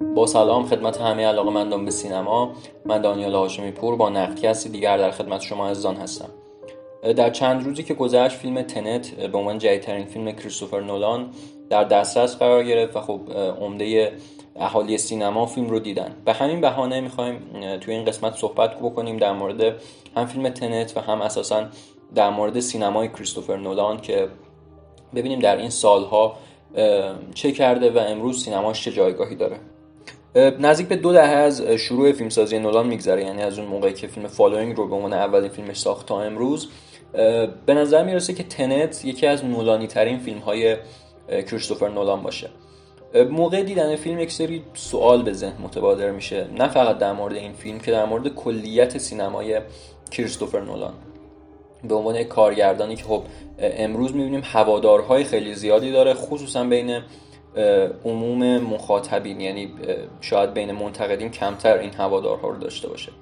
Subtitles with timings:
[0.00, 2.52] با سلام خدمت همه علاقه مندان به سینما.
[2.84, 6.28] من دانیال هاشمی پور با نقدکستی دیگر در خدمت شما عزیزان هستم.
[7.16, 11.30] در چند روزی که گذشت فیلم تنت به عنوان جدیدترین فیلم کریستوفر نولان
[11.70, 13.20] در دسترس قرار گرفت و خب
[13.60, 14.12] عمده
[14.56, 16.16] اهالی سینما فیلم رو دیدن.
[16.24, 17.40] به همین بهانه می‌خوایم
[17.80, 19.74] توی این قسمت صحبت بکنیم در مورد
[20.16, 21.66] هم فیلم تنت و هم اساسا
[22.14, 24.28] در مورد سینمای کریستوفر نولان که
[25.14, 26.36] ببینیم در این سالها
[27.34, 29.56] چه کرده و امروز سینماش چه جایگاهی داره.
[30.34, 34.26] نزدیک به دو دهه از شروع فیلمسازی نولان میگذره یعنی از اون موقعی که فیلم
[34.26, 36.68] Following رو به عنوان اولین فیلمش ساخت تا امروز.
[37.66, 40.76] به نظر می‌رسه که Tenet یکی از نولانی ترین فیلم های
[41.28, 42.50] کریستوفر نولان باشه.
[43.30, 47.52] موقع دیدن فیلم یک سری سوال به ذهن متبادر میشه نه فقط در مورد این
[47.52, 49.60] فیلم که در مورد کلیت سینمای
[50.10, 50.92] کریستوفر نولان.
[51.84, 53.22] به عنوان کارگردانی که خب
[53.58, 57.00] امروز می‌بینیم هوادارهای خیلی زیادی داره خصوصا بین
[58.04, 59.70] عموم مخاطبین یعنی
[60.20, 63.12] شاید بین منتقدین کمتر این هوادارها رو داشته باشه.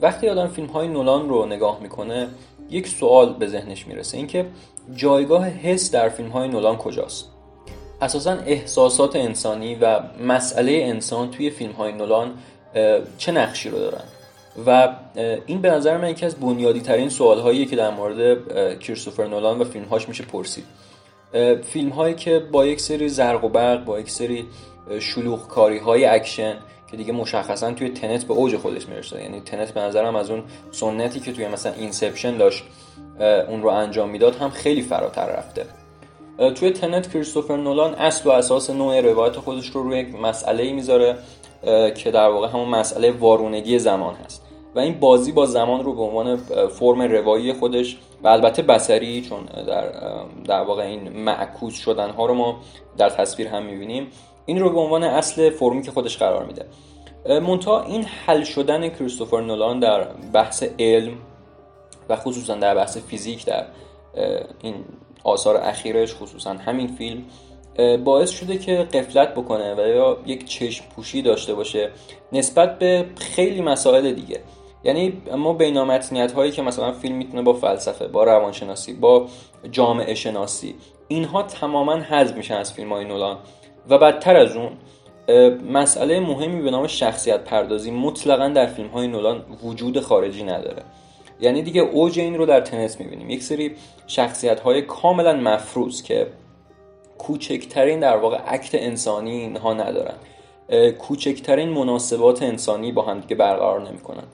[0.00, 2.28] وقتی آدم فیلم های نولان رو نگاه می‌کنه
[2.70, 4.46] یک سوال به ذهنش می‌رسه اینکه
[4.94, 7.28] جایگاه حس در فیلم های نولان کجاست؟
[8.00, 12.34] اساسا احساسات انسانی و مسئله انسان توی فیلم های نولان
[13.18, 14.04] چه نقشی رو دارن؟
[14.66, 14.96] و
[15.46, 18.38] این به نظر من یکی از بنیادی ترین سوال هایی که در مورد
[18.78, 20.64] کریستوفر نولان و فیلم هاش میشه پرسید.
[21.64, 24.46] فیلم هایی که با یک سری زرق و برق با یک سری
[25.00, 26.54] شلوغ کاری های اکشن
[26.90, 29.22] که دیگه مشخصا توی Tenet به اوج خودش می‌رسه.
[29.22, 32.64] یعنی Tenet به نظرم از اون سنتی که توی مثلا Inception داشت
[33.48, 35.66] اون رو انجام می‌داد هم خیلی فراتر رفته.
[36.54, 41.18] توی Tenet کریستوفر نولان اصل و اساس نوع روایت خودش رو روی یک مسئله می‌ذاره
[41.96, 44.42] که در واقع همون مسئله وارونگی زمان هست.
[44.74, 46.36] و این بازی با زمان رو به عنوان
[46.68, 49.92] فرم روایی خودش و البته بسری چون در,
[50.44, 52.60] در واقع این معکوس شدن ها رو ما
[52.96, 54.06] در تصویر هم می‌بینیم
[54.46, 56.66] این رو به عنوان اصل فرمی که خودش قرار میده.
[57.40, 61.12] منتها این حل شدن کریستوفر نولان در بحث علم
[62.08, 63.66] و خصوصا در بحث فیزیک در
[64.62, 64.74] این
[65.24, 67.24] آثار اخیرش خصوصا همین فیلم
[68.04, 71.90] باعث شده که قفلت بکنه و یا یک چشم پوشی داشته باشه
[72.32, 74.40] نسبت به خیلی مسائل دیگه.
[74.84, 79.26] یعنی ما بینامتنیت هایی که مثلا فیلم می‌تونه با فلسفه با روانشناسی با
[79.70, 80.74] جامعه شناسی
[81.08, 83.38] اینها تماما حذف میشن از فیلم های نولان.
[83.88, 84.70] و بدتر از اون
[85.72, 90.82] مسئله مهمی به نام شخصیت پردازی مطلقا در فیلم های نولان وجود خارجی نداره.
[91.40, 93.30] یعنی دیگه اوج این رو در تنس می‌بینیم.
[93.30, 93.74] یک سری
[94.06, 96.26] شخصیت های کاملا مفروض که
[97.18, 100.14] کوچکترین در واقع عکت انسانی اینها ندارن.
[100.98, 104.24] کوچکترین مناسبات انسانی با هم دیگه برقرار نمی‌کنن.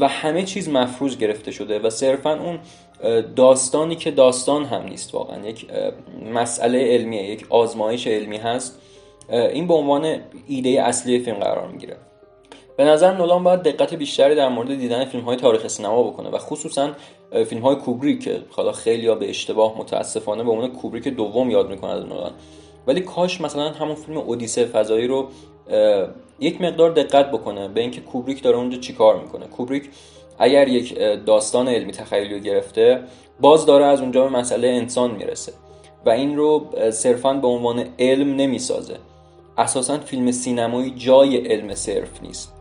[0.00, 2.58] و همه چیز مفروض گرفته شده و صرفا اون
[3.36, 5.46] داستانی که داستان هم نیست واقعا.
[5.46, 5.66] یک
[6.34, 8.80] مسئله علمیه یک آزمایش علمی هست.
[9.30, 11.96] این به عنوان ایده اصلی فیلم قرار می‌گیره.
[12.76, 16.38] به نظر نولان باید دقت بیشتری در مورد دیدن فیلم های تاریخ سینما بکنه و
[16.38, 16.90] خصوصا
[17.48, 21.70] فیلم های کوبریک که حالا خیلی ها به اشتباه متاسفانه به عنوان کوبریک دوم یاد
[21.70, 22.32] می‌کنه از نولان.
[22.86, 25.28] ولی کاش مثلا همون فیلم اودیسه فضایی رو
[26.40, 29.46] یک مقدار دقت بکنه به اینکه کوبریک داره اونجا چیکار می‌کنه.
[29.46, 29.90] کوبریک
[30.38, 33.02] اگر یک داستان علمی تخیلی گرفته
[33.40, 35.52] باز داره از اونجا به مسئله انسان می‌رسه
[36.06, 38.96] و این رو صرفا به عنوان علم نمی‌سازه.
[39.58, 42.52] اساسا فیلم سینمایی جای علم صرف نیست.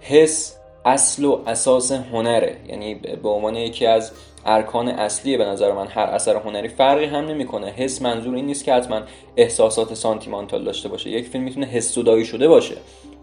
[0.00, 0.55] حس
[0.86, 2.56] اصل و اساس هنره.
[2.68, 4.12] یعنی به عنوان یکی از
[4.46, 7.66] ارکان اصلی به نظر من هر اثر هنری فرقی هم نمی‌کنه.
[7.66, 9.00] حس منظور این نیست که حتما
[9.36, 11.10] احساسات سانتیمانتال داشته باشه.
[11.10, 12.74] یک فیلم می‌تونه حس سودایی شده باشه.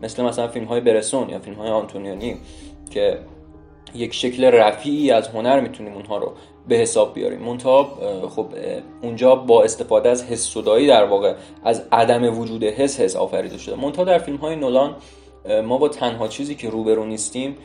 [0.02, 2.38] مثل مثلا فیلم های برسون یا فیلم های آنتونیونی
[2.92, 3.20] که
[3.96, 6.32] یک شکل رفیعی از هنر می‌تونیم اونها رو
[6.68, 7.40] به حساب بیاریم.
[7.40, 7.84] منتها
[8.36, 8.46] خب
[9.02, 13.76] اونجا با استفاده از حس صدایی در واقع از عدم وجود حس حس آفریده شده.
[13.76, 14.96] منتها در فیلم های نولان
[15.66, 17.58] ما با تنها چیزی که روبرو نیستیم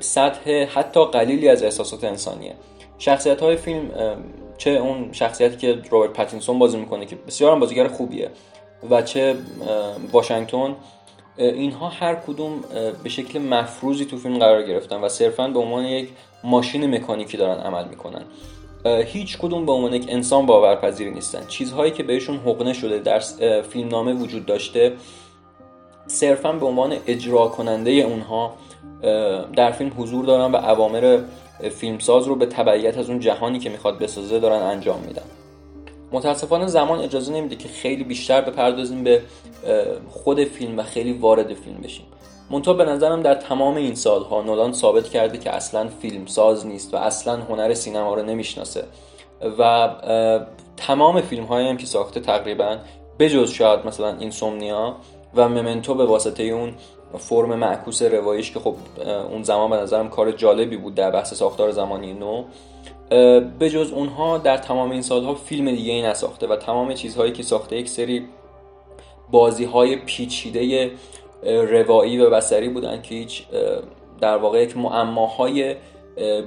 [0.00, 2.54] سطح حتی قلیلی از احساسات انسانیه.
[2.98, 3.90] شخصیت های فیلم
[4.58, 8.30] چه اون شخصیتی که روبرت پاتینسون بازی می‌کنه که بسیار بازیگر خوبیه
[8.90, 9.36] و چه
[10.12, 10.76] واشنگتن
[11.36, 12.64] اینها هر کدوم
[13.02, 16.08] به شکل مفروضی تو فیلم قرار گرفتن و صرفا به عنوان یک
[16.44, 18.24] ماشین مکانیکی دارن عمل می‌کنن.
[19.04, 21.46] هیچ کدوم به عنوان یک انسان باورپذیری نیستن.
[21.46, 23.18] چیزهایی که بهشون حقنه شده در
[23.62, 24.92] فیلمنامه وجود داشته
[26.12, 28.54] صرفا به عنوان اجرا کننده اونها
[29.56, 31.20] در فیلم حضور دارن و اوامر
[31.70, 35.22] فیلمساز رو به تبعیت از اون جهانی که می‌خواد بسازه دارن انجام میدن.
[36.12, 39.22] متاسفانه زمان اجازه نمیده که خیلی بیشتر بپردازیم به
[40.10, 42.06] خود فیلم و خیلی وارد فیلم بشیم.
[42.50, 46.94] منتها به نظرم در تمام این سالها نولان ثابت کرده که اصلا فیلم ساز نیست
[46.94, 48.84] و اصلا هنر سینما رو نمی‌شناسه
[49.58, 49.90] و
[50.76, 52.78] تمام فیلم هم که ساخته تقریبا
[53.18, 54.96] بجز شاید مثلا این سومنیا
[55.34, 56.74] و ممنتو به واسطه اون
[57.18, 58.74] فرم معکوس روایش که خب
[59.30, 62.44] اون زمان به نظرم کار جالبی بود در بحث ساختار زمانی نو
[63.58, 67.42] به جز اونها در تمام این سالها فیلم دیگه ای نساخته و تمام چیزهایی که
[67.42, 68.28] ساخته یک سری
[69.30, 70.90] بازی های پیچیده
[71.44, 73.42] روایی و بسری بودن که هیچ
[74.20, 75.76] در واقع یک معماهای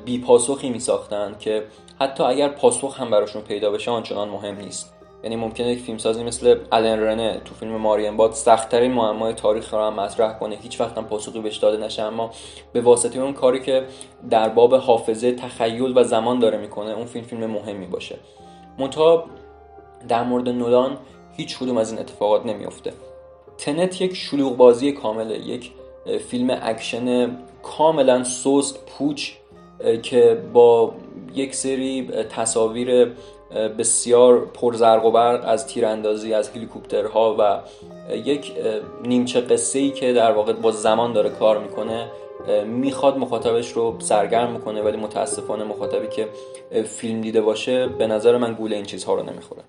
[0.06, 1.64] بی پاسخی می ساختن که
[2.00, 4.95] حتی اگر پاسخ هم براشون پیدا بشه آنچنان مهم نیست.
[5.26, 9.80] یعنی ممکنه یک فیلمسازی مثل الن رنه تو فیلم مارین باد سختترین معمای تاریخ رو
[9.80, 10.56] هم مطرح کنه.
[10.56, 12.32] هیچ وقت هم پاسخی بهش داده نشه اما
[12.74, 13.86] به واسطه اون کاری که
[14.30, 18.16] در باب حافظه تخیل و زمان داره می‌کنه اون فیلم فیلم مهمی باشه.
[18.80, 19.26] منتها
[20.08, 20.98] در مورد نولان
[21.38, 22.94] هیچ کدوم از این اتفاقات نمیافته.
[23.58, 25.72] تنت یک شلوغ بازی کامله یک
[26.30, 29.32] فیلم اکشن کاملا سست پوچ
[30.04, 30.94] که با
[31.34, 33.12] یک سری تصاویر
[33.56, 37.60] بسیار پرزرق و برق از تیراندازی از هلیکوپترها و
[38.16, 38.52] یک
[39.04, 42.08] نیمچه قصه ای که در واقع با زمان داره کار می‌کنه
[42.66, 46.28] می‌خواد مخاطبش رو سرگرم می‌کنه ولی متاسفانه مخاطبی که
[46.84, 49.62] فیلم دیده باشه به نظر من گول این چیزها رو نمی‌خوره.